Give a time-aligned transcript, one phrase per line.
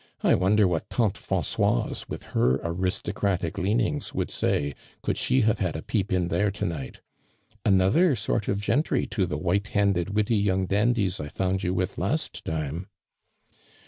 [0.23, 5.75] I wonder what tante Franooise, with her aristocratic leanings, would say, could she have had
[5.75, 7.01] a peep in there to night?
[7.63, 11.99] Another sort of gentry to tlie white handed, witty young dandies I found you with
[11.99, 12.87] last time."